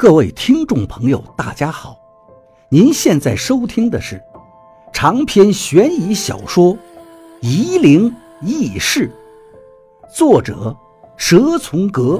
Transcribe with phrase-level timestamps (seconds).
[0.00, 1.94] 各位听众朋友，大家好！
[2.70, 4.18] 您现在收听的是
[4.94, 6.74] 长篇悬疑小说
[7.42, 8.10] 《夷陵
[8.40, 9.12] 轶事》，
[10.16, 10.74] 作者
[11.18, 12.18] 蛇从阁，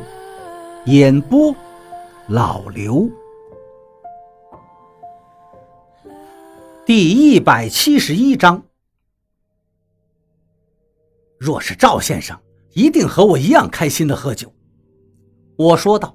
[0.85, 1.57] 演播
[2.29, 3.09] 老刘。
[6.85, 8.63] 第一百七十一章：
[11.39, 12.39] 若是赵先生，
[12.75, 14.53] 一定和我一样开心的喝酒。
[15.57, 16.15] 我说道：“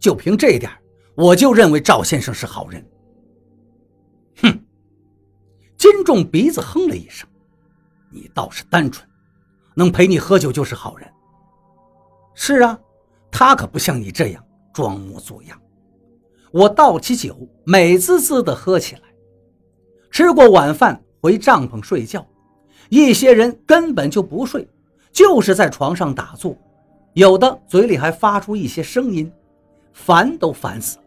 [0.00, 0.72] 就凭这点。”
[1.16, 2.86] 我就认为赵先生是好人。
[4.42, 4.60] 哼！
[5.78, 7.28] 金仲鼻子哼了一声
[8.12, 9.08] ：“你倒是单纯，
[9.74, 11.10] 能陪你喝酒就是好人。”
[12.34, 12.78] 是啊，
[13.30, 14.44] 他可不像你这样
[14.74, 15.60] 装模作样。
[16.52, 19.02] 我倒起酒，美滋滋的喝起来。
[20.10, 22.26] 吃过晚饭，回帐篷睡觉。
[22.88, 24.68] 一些人根本就不睡，
[25.12, 26.56] 就是在床上打坐，
[27.14, 29.30] 有的嘴里还发出一些声音，
[29.92, 31.04] 烦都烦死了。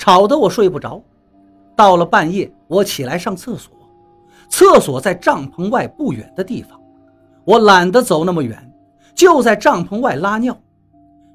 [0.00, 0.98] 吵得我睡不着，
[1.76, 3.70] 到了半夜，我起来上厕所，
[4.48, 6.80] 厕所在帐篷外不远的地方，
[7.44, 8.72] 我懒得走那么远，
[9.14, 10.58] 就在帐篷外拉尿。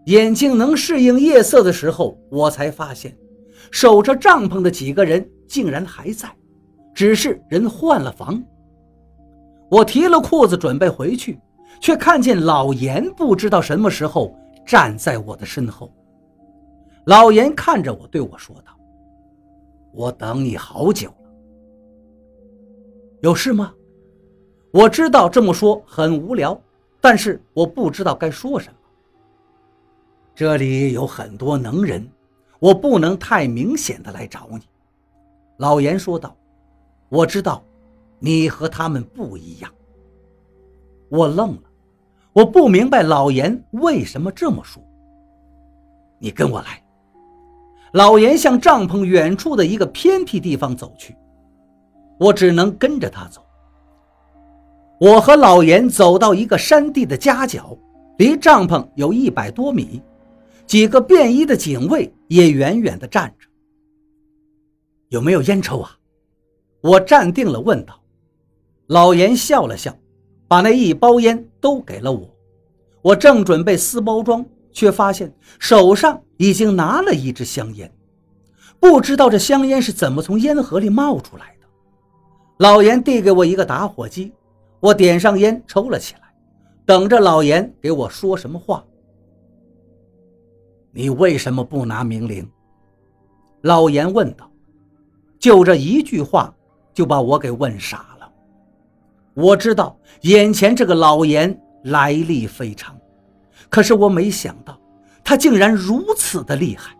[0.05, 3.15] 眼睛能适应夜色的时候，我才发现，
[3.69, 6.27] 守着帐篷的几个人竟然还在，
[6.91, 8.41] 只是人换了房。
[9.69, 11.39] 我提了裤子准备回去，
[11.79, 15.93] 却看见老严不知道什么时候站在我的身后。
[17.05, 18.75] 老严看着我，对我说道
[19.93, 21.29] ：“我等你好久了，
[23.21, 23.73] 有事吗？”
[24.73, 26.59] 我知道这么说很无聊，
[26.99, 28.77] 但是我不知道该说什么。
[30.33, 32.05] 这里有很多能人，
[32.59, 34.61] 我不能太明显的来找你。”
[35.57, 36.35] 老严说道
[37.07, 37.63] ，“我知道，
[38.19, 39.71] 你和他们不一样。”
[41.07, 41.63] 我愣了，
[42.33, 44.83] 我不明白老严为什么这么说。
[46.19, 46.83] 你跟我来。
[47.95, 51.15] 老严向帐篷远处的一个偏僻地方走去，
[52.19, 53.41] 我只能跟着他走。
[54.99, 57.77] 我和老严走到一个山地的夹角，
[58.17, 60.01] 离帐篷有一百多米，
[60.65, 63.47] 几个便衣的警卫也远远地站着。
[65.07, 65.97] 有没有烟抽啊？
[66.81, 67.97] 我站定了问道。
[68.87, 69.95] 老严笑了笑，
[70.49, 72.29] 把那一包烟都给了我。
[73.01, 74.45] 我正准备撕包装。
[74.75, 77.89] 却发现手上已经拿了一支香烟，
[78.87, 81.67] 不知道这香烟是怎么从烟盒里冒出来的。
[82.57, 84.31] 老严递给我一个打火机，
[84.79, 86.21] 我点上烟抽了起来，
[86.85, 88.85] 等着老严给我说什么话。
[90.91, 92.47] 你为什么不拿明灵？
[93.61, 94.47] 老严问道。
[95.39, 96.53] 就这一句话，
[96.93, 98.31] 就把我给问傻了。
[99.33, 102.95] 我知道眼前这个老严来历非常。
[103.67, 104.79] 可是我没想到，
[105.23, 106.95] 他竟然如此的厉害，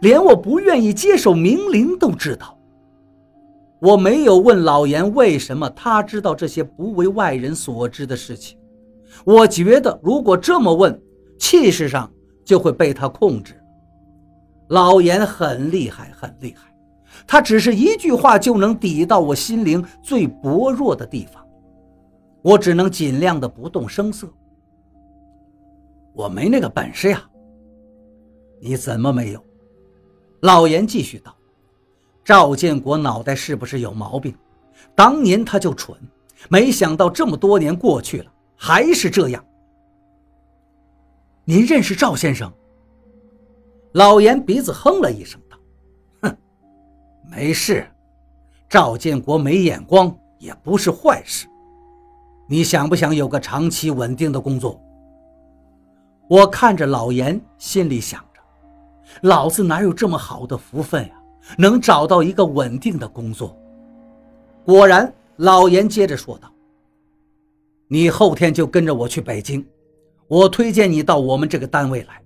[0.00, 2.58] 连我不愿意接受明灵都知道。
[3.80, 8.58] 我没有问老严为什么他知道这些不为外人所知的事情。
[9.24, 11.00] 我觉得如果这么问，
[11.38, 12.10] 气势上
[12.44, 13.60] 就会被他控制。
[14.68, 16.74] 老严很厉害，很厉害，
[17.26, 21.46] 他只是一句话就能抵到我心灵最薄弱的地方。
[22.42, 24.28] 我只能尽量的不动声色。
[26.14, 27.22] 我没那个本事呀！
[28.60, 29.45] 你怎么没有？
[30.40, 31.34] 老严继续道
[32.24, 34.34] ：“赵建国脑袋是不是有毛病？
[34.94, 35.98] 当年他就蠢，
[36.48, 39.44] 没想到这么多年过去了还是这样。”
[41.44, 42.52] 您认识赵先生？
[43.92, 45.56] 老严鼻子哼了一声道
[46.22, 46.36] ：“哼，
[47.30, 47.86] 没事，
[48.68, 51.46] 赵建国没眼光也不是坏事。
[52.48, 54.80] 你想不想有个长期稳定的工作？”
[56.28, 58.22] 我看着老严，心里想：
[59.22, 61.14] 老子哪有这么好的福分呀，
[61.56, 63.56] 能找到一个稳定的工作？
[64.64, 66.52] 果然，老严接着说道
[67.88, 69.66] ：“你后天就跟着我去北京，
[70.28, 72.22] 我推荐你到我们这个单位来。”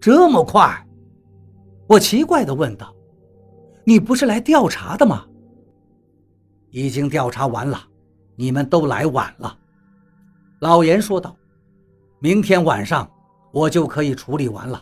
[0.00, 0.86] 这么快？
[1.86, 2.94] 我奇怪地问道
[3.84, 5.24] ：“你不是来调查的吗？”
[6.70, 7.80] 已经调查完了，
[8.36, 9.58] 你们都来晚了。”
[10.60, 11.36] 老严说道。
[12.20, 13.10] 明天晚上
[13.50, 14.80] 我就可以处理完了，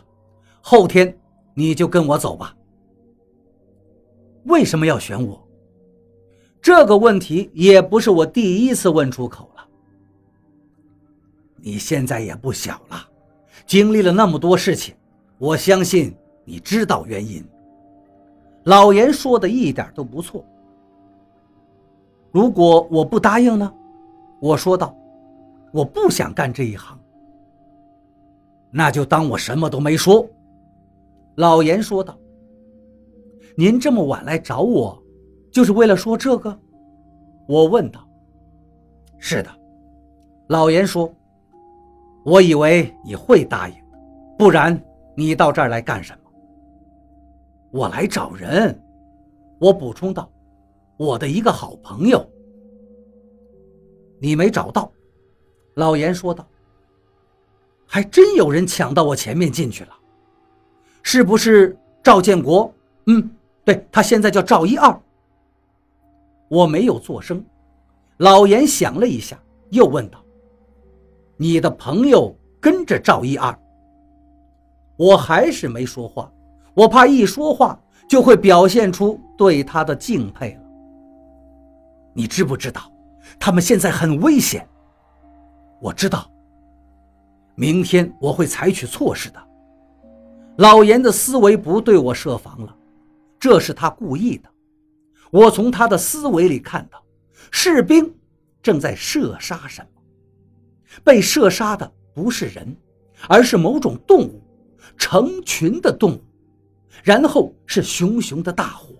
[0.61, 1.17] 后天
[1.53, 2.55] 你就跟我走吧。
[4.45, 5.45] 为什么要选我？
[6.61, 9.67] 这个问题也不是我第一次问出口了。
[11.57, 13.07] 你现在也不小了，
[13.65, 14.95] 经历了那么多事情，
[15.37, 16.15] 我相信
[16.45, 17.43] 你知道原因。
[18.65, 20.45] 老严说的一点都不错。
[22.31, 23.73] 如果我不答应呢？
[24.39, 24.95] 我说道，
[25.71, 26.97] 我不想干这一行。
[28.71, 30.27] 那就当我什么都没说。
[31.35, 32.17] 老严说道
[33.55, 35.01] ：“您这么晚来找我，
[35.51, 36.59] 就是为了说这个？”
[37.47, 38.07] 我问道。
[39.17, 39.49] “是的。”
[40.47, 41.11] 老严说。
[42.23, 43.75] “我以为你会答应，
[44.37, 44.79] 不然
[45.15, 46.31] 你到这儿来干什么？”
[47.71, 48.77] 我来找人。
[49.59, 50.29] 我补充道
[50.97, 52.23] ：“我的一个好朋友。”
[54.19, 54.91] 你没找到，
[55.75, 56.45] 老严说道。
[57.87, 59.93] 还真有人抢到我前面进去了，
[61.03, 62.73] 是不是赵建国？
[63.07, 63.29] 嗯，
[63.63, 65.01] 对他现在叫赵一二。
[66.47, 67.43] 我没有作声。
[68.17, 69.37] 老严想了一下，
[69.69, 70.23] 又问道
[71.37, 73.57] ：“你的朋友跟着赵一二？”
[74.95, 76.31] 我还是没说话，
[76.75, 80.61] 我怕一说话就会表现出对他的敬佩了。
[82.13, 82.81] 你知不知道，
[83.39, 84.67] 他们现在很危险？
[85.79, 86.29] 我知道。
[87.55, 89.39] 明天我会采取措施的。
[90.57, 92.77] 老严的思维不对我设防了，
[93.39, 94.49] 这是他故意的。
[95.31, 97.03] 我从他的思维里看到，
[97.51, 98.13] 士兵
[98.61, 100.01] 正在射杀什么？
[101.03, 102.75] 被射杀的不是人，
[103.29, 104.41] 而是某种动物，
[104.97, 106.21] 成群的动物，
[107.01, 108.93] 然后是熊熊的大火。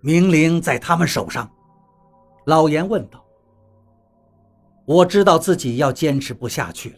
[0.00, 1.50] 命令在他们手上，
[2.46, 3.22] 老严问道。
[4.86, 6.96] 我知道自己要坚持不下去了，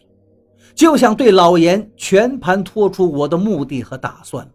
[0.77, 4.47] 就想对老严全盘托出我的目的和打算。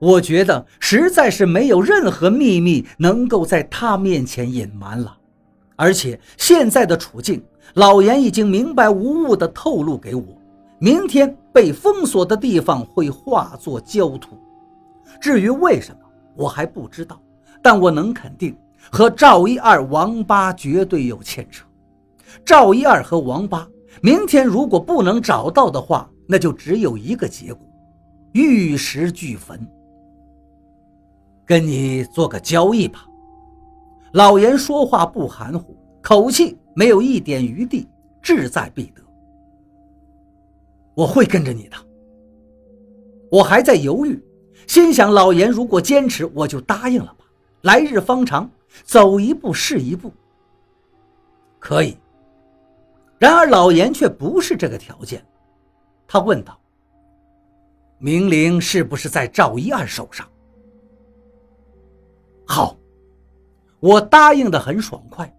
[0.00, 5.16] 我觉得实在是没有任何秘密能够在他面前隐瞒了，
[5.76, 7.42] 而且现在的处境，
[7.74, 10.24] 老严已经明白无误地透露给我，
[10.78, 14.36] 明天被封锁的地方会化作焦土。
[15.20, 15.98] 至于为什么，
[16.36, 17.18] 我还不知道，
[17.62, 18.54] 但我能肯定，
[18.90, 21.64] 和赵一二、王八绝对有牵扯。
[22.44, 23.66] 赵一二和王八，
[24.02, 27.66] 明天如果不能找到的话，那就只有一个结果：
[28.32, 29.58] 玉石俱焚。
[31.46, 33.06] 跟你做个交易吧。
[34.12, 37.88] 老严说话不含糊，口气没有一点余地，
[38.22, 39.02] 志在必得。
[40.94, 41.76] 我会跟着你的。
[43.30, 44.22] 我还在犹豫，
[44.66, 47.24] 心想：老严如果坚持，我就答应了吧。
[47.62, 48.48] 来日方长，
[48.84, 50.12] 走一步是一步。
[51.58, 51.96] 可以。
[53.18, 55.24] 然而老严却不是这个条件，
[56.06, 56.58] 他问道
[57.98, 60.26] ：“明灵是不是在赵一二手上？”
[62.46, 62.76] 好，
[63.80, 65.32] 我答应的很爽快。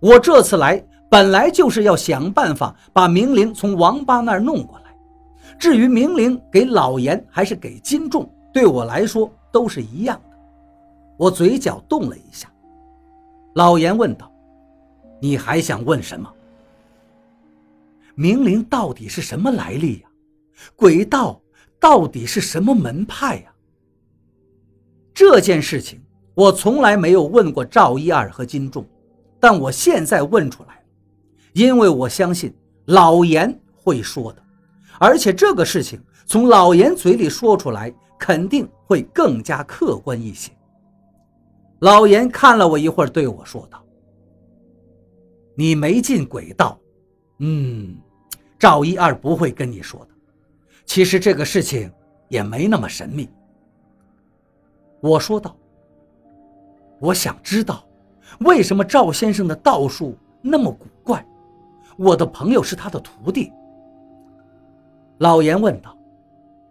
[0.00, 4.84] 我这次来本来就是要想办法把明灵从王八那儿弄过来。
[5.58, 10.36] 至于明灵给老严还是给金仲，对我来说都是一样的。
[11.16, 12.48] 我嘴角动了一下。
[13.54, 14.30] 老严问道
[15.20, 16.30] ：“你还想问什么？”
[18.14, 20.08] 明灵到底是什么来历呀？
[20.76, 21.40] 鬼道
[21.80, 23.52] 到底是什么门派呀？
[25.12, 26.00] 这件事情
[26.34, 28.86] 我从来没有问过赵一二和金仲，
[29.40, 30.82] 但我现在问出来，
[31.52, 32.54] 因为我相信
[32.86, 34.42] 老严会说的，
[34.98, 40.50] 而且这个事情从老严嘴里说出来肯定会更加客观一些。
[41.80, 43.84] 老严看了我一会儿，对我说道
[45.56, 46.80] ：“你没进鬼道。”
[47.40, 47.96] 嗯，
[48.64, 50.08] 赵一二不会跟你说的。
[50.86, 51.92] 其实这个事情
[52.30, 53.28] 也没那么神秘。
[55.02, 55.54] 我说道
[56.98, 57.86] ：“我想知道，
[58.40, 61.22] 为什么赵先生的道术那么古怪？
[61.98, 63.52] 我的朋友是他的徒弟。”
[65.20, 65.94] 老严问道：“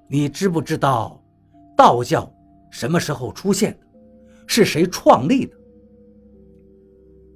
[0.09, 1.21] 你知不知道
[1.77, 2.27] 道教
[2.71, 3.85] 什么时候出现的？
[4.47, 5.55] 是谁创立的？”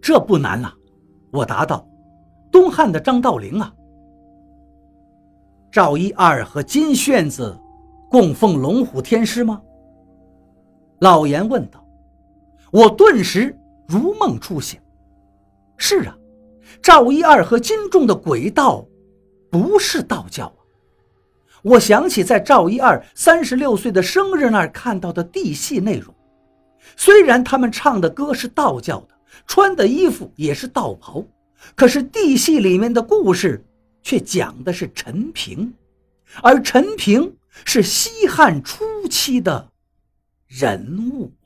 [0.01, 0.73] 这不难呐，
[1.29, 1.87] 我答道。
[2.51, 3.71] 东汉的张道陵啊，
[5.77, 7.55] 赵一二和金炫子
[8.09, 9.61] 供奉龙虎天师吗？
[11.01, 11.87] 老严问道。
[12.71, 13.55] 我顿时
[13.87, 14.79] 如梦初醒。
[15.77, 16.17] 是啊，
[16.81, 18.87] 赵一二和金仲的鬼道
[19.51, 20.57] 不是道教啊。
[21.61, 26.11] 我想起在赵一二三十六岁的生日那儿看到的地戏内容，
[26.95, 29.09] 虽然他们唱的歌是道教的，
[29.45, 31.23] 穿的衣服也是道袍。
[31.75, 33.63] 可是地戏里面的故事
[34.01, 35.73] 却讲的是陈平，
[36.41, 39.71] 而陈平是西汉初期的
[40.47, 41.36] 人物。